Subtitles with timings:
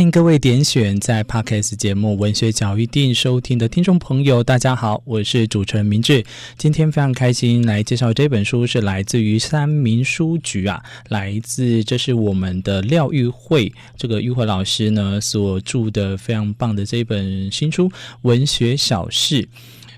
[0.00, 6.24] 欢迎各位点选在 Podcast 节目《文学嚼一錠》收听的听众朋友，大家好，我是主持人明志。
[6.56, 17.86] 今天非常开心来介绍这本书，是来自于三民书局啊，来自这是我们的廖玉慧这个玉慧老师呢所著的非常棒的这本新书
[18.22, 19.42] 《文学小事》，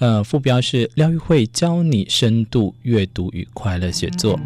[0.00, 4.38] 呃，副标是廖玉慧教你深度阅读与快乐写作。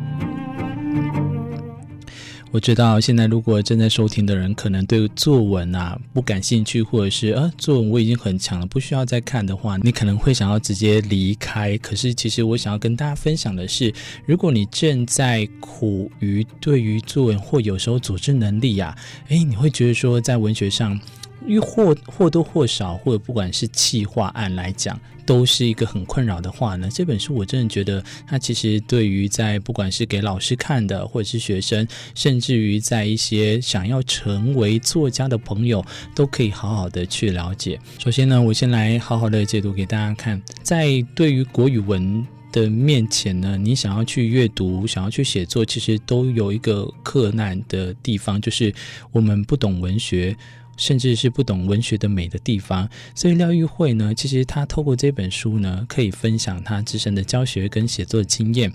[2.52, 11.78] 我知道现在如果正在收听的人可能对作文啊不感兴趣，或者是呃作文我已经很强了，不需要再看的话，你可能会想要直接离开。
[11.78, 13.94] 可是其实我想要跟大家分享的是，
[14.26, 18.96] 如果你正在苦于对于作文或有时候组织能力呀，
[19.28, 20.98] 诶，你会觉得说在文学上。
[21.46, 26.88] 因为或或多或少，或者不管是企划案来讲，都是一个很困扰的话呢。
[26.92, 37.78] 这本书我真的觉得，它其实对于在不管是给老师看的，或者是学生，甚至于在一些想要成为作家的朋友，都可以好好的去了解。
[37.98, 48.74] 首先呢，我先来好好的解读给大家看，在对于国语文的面前呢，你想要去阅读，想要去写作，其实都有一个克难的地方，就是
[49.12, 50.36] 我们不懂文学。
[50.80, 58.72] 甚至是不懂文学的美的地方，所以廖玉慧呢，其实她透过这本书呢，可以分享她自身的教学跟写作经验，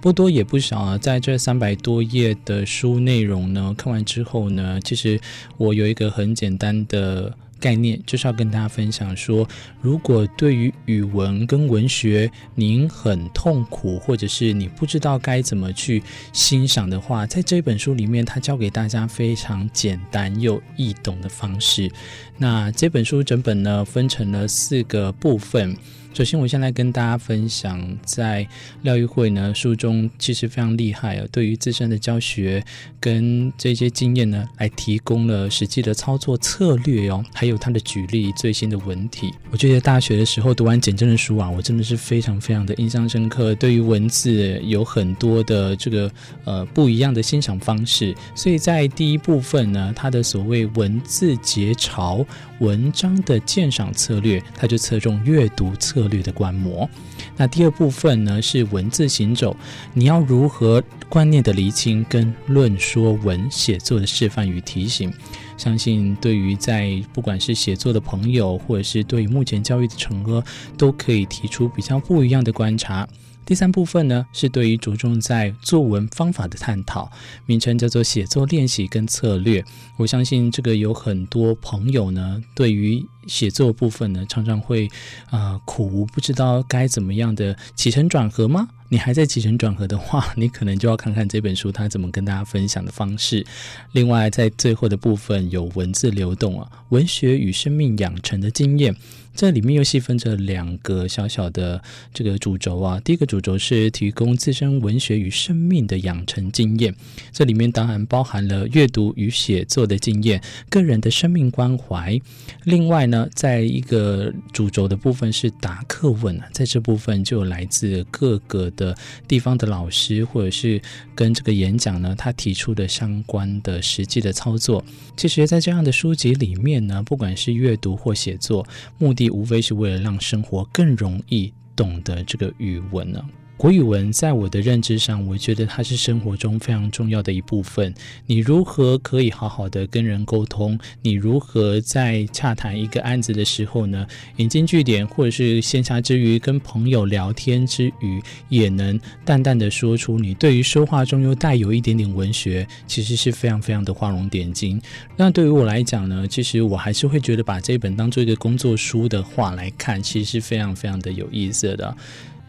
[0.00, 0.96] 不多也不少啊。
[0.96, 5.20] 在这三百多页的书内容呢，看完之后呢，其实
[5.56, 7.34] 我有一个很简单的。
[7.60, 9.48] 概念就是要跟大家分享说，
[9.80, 21.90] 如果对于语文跟文学您很痛苦，或者是你不知道该怎么去欣赏的话，在这本书里面，他教给大家非常简单又易懂的方式。
[22.36, 25.76] 那这本书整本呢，分成了四个部分。
[26.14, 28.44] 首先，我先来跟大家分享，在
[28.82, 31.24] 廖玉慧呢书中，其实非常厉害啊。
[31.30, 32.64] 对于自身的教学
[32.98, 39.32] 跟这些经验呢，来提供了实际的操作策略哦，还有他的举例最新的文体。
[39.52, 43.54] 我觉得大学的时候读完简政的书啊，我真的是非常非常的印象深刻。
[43.54, 46.10] 对于文字有很多的这个
[46.44, 52.26] 呃不一样的欣赏方式，所以在第一部分呢，他的所谓文字节潮、
[52.58, 56.88] 文章的鉴赏策略，他就侧重阅读策策略的观摩，
[57.36, 59.56] 那第二部分呢是文字行走，
[59.94, 65.12] 你要如何观念的厘清跟论说文写作的示范与提醒，
[65.56, 70.44] 相信对于在不管是写作的朋友，或者是对于目前教育的成哥，
[70.76, 73.08] 都可以提出比较不一样的观察。
[73.44, 77.10] 第三部分呢，是对于着重在作文方法的探讨，
[77.46, 79.64] 名称叫做写作练习跟策略。
[79.96, 84.86] 我相信这个有很多朋友呢，对于写作部分呢，常常会
[85.30, 88.68] 啊、呃、苦无不知道该怎么样的起承转合吗？
[88.90, 93.44] 你还在起承转合的话， 你可能就要看看这本书它怎么跟大家分享的方式。
[93.92, 98.96] 另外，在最后的部分有文字流动啊，文学与生命养成的经验。
[99.34, 101.80] 这里面又细分着两个小小的
[102.12, 102.98] 这个主轴啊。
[102.98, 106.92] 第一个主轴是提供自身文学与生命的养成经验，
[107.30, 112.20] 这里面当然包含了阅读与写作的经验、个人的生命关怀。
[112.64, 118.94] 另外呢，在一个主轴的部分是答课问啊，在这部分就有来自各个的
[119.28, 120.82] 地方的老师，或者是
[121.14, 124.84] 跟这个演讲呢，他提出的相关的实际的操作。
[125.16, 128.66] 其实，在这样的书籍里面呢，不管是阅读或写作，
[128.98, 129.28] 目的。
[129.38, 133.22] 无非是为了让生活更容易懂得这个语文呢。
[133.58, 137.92] 国语文在我的认知上，我觉得它是生活中非常重要的一部分。
[138.24, 140.78] 你如何可以好好的跟人沟通？
[141.02, 154.80] 你如何在洽谈一个案子的时候呢，引经据典，或者是闲暇之余跟朋友聊天之余，也能淡淡的说出你对于说话中又带有一点点文学，其实是非常非常的画龙点睛。
[155.16, 161.96] 那对于我来讲呢，其实我还是会觉得把这本当做一个工作书的话来看，其实是非常非常的有意思的。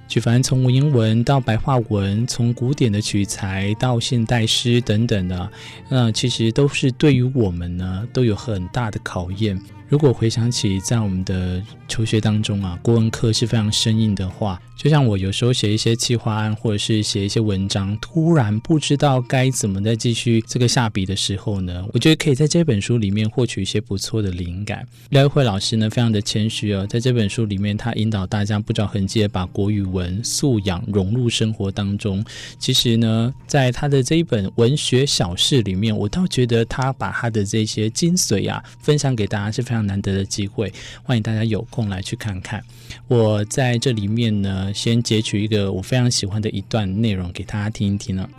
[0.10, 5.52] 举凡从文言文到白话文，从古典的取材到现代诗等等的，
[5.88, 9.62] 那其实都是对于我们呢都有很大的考验。
[9.90, 24.88] 如果回想起在我们的求学当中啊，国文课是非常生硬的话，就像我有时候写一些企划案，或者是写一些文章，突然不知道该怎么再继续这个下笔的时候呢，我觉得可以在这本书里面获取一些不错的灵感。
[25.10, 32.24] 廖玉慧老师呢，非常的谦虚哦，在这本书里面，他引导大家不着痕迹的把国语文素养融入生活当中。
[32.60, 39.79] 其实呢，在他的这一本文学小事里面，我倒觉得他把他的这些精髓啊，分享给大家是非常。
[39.86, 40.72] 难得的机会，
[41.04, 42.64] 欢迎大家有空来去看看。
[43.08, 48.30] 我在这里面呢，先截取一个我非常喜欢的一段内容给大家听一听呢。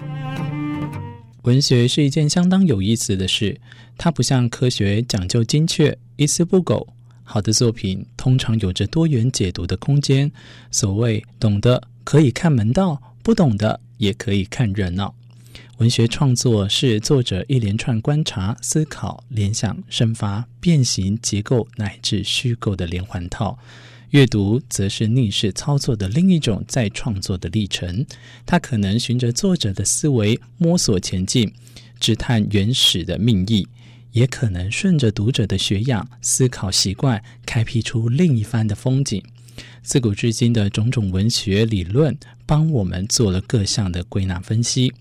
[1.43, 3.59] 文学是一件相当有意思的事，
[3.97, 6.87] 它不像科学讲究精确，一丝不苟。
[7.25, 10.31] 好的作品通常有着多元解读的空间。
[10.71, 15.15] 所谓懂得可以看门道，不懂的也可以看热闹。
[15.81, 23.59] 文学创作是作者一连串观察、思考、联想、生发、变形、结构乃至虚构的连环套。
[24.11, 28.05] 阅读则是逆势操作的另一种再创作的历程。
[28.45, 31.51] 它可能循着作者的思维摸索前进，
[31.99, 33.67] 直探原始的命意；
[34.13, 39.23] 也可能顺着读者的学养、思考习惯，开辟出另一番的风景。
[39.83, 44.93] 自古至今的种种文学理论，帮我们做了各项的归纳分析。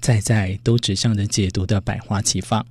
[0.00, 2.64] 在在都指向着解读的百花齐放，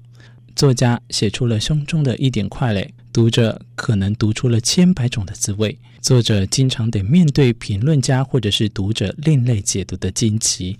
[0.55, 5.77] 作家写出了胸中的一点快垒，读者可能读出了千百种的滋味。
[6.01, 10.77] 作者经常得面对评论家或者是读者另类解读的惊奇。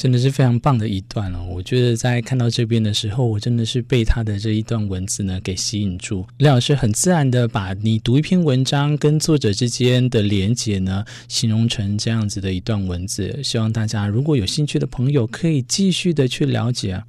[0.00, 1.44] 真的是非常棒的一段了！
[1.44, 6.26] 我觉得在看到这边的时候，我真的是被他的这一段文字呢给吸引住。
[6.38, 13.42] 李老师很自然的把你读一篇文章跟作者之间的连接呢，形容成这样子的一段文字。
[13.42, 17.02] 希望大家如果有兴趣的朋友，可以继续的去了解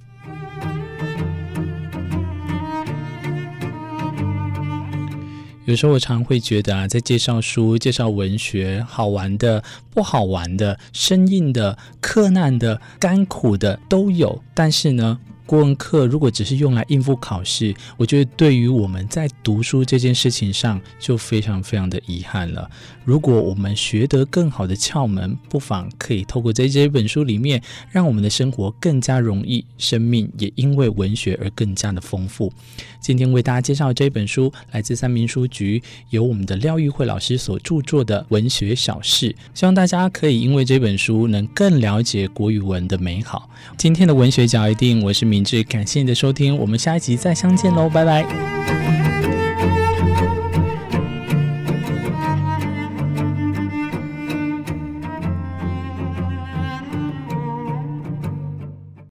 [5.71, 15.17] 有时候我常会觉得啊，在介绍书、介绍文学，好玩的、不好玩的、生硬的、克难的、甘苦的都有，但是呢。
[15.51, 22.71] 国文课如果只是用来应付考试，我觉得对于我们在读书这件事情上就非常非常的遗憾了。
[23.03, 32.53] 如果我们学得更好的窍门，不妨可以透过在这本书里面，让我们的生活更加容易，生命也因为文学而更加的丰富。
[33.01, 43.49] 今天为大家介绍这本书，来自三民书局，由我们的廖玉慧老师所著作的《文学小事》，希望大家可以因为这本书能更了解国语文的美好。
[43.77, 45.40] 今天的文学角一定，我是明。
[45.63, 49.00] 感谢你的收听，我们下一集再相见喽，拜拜。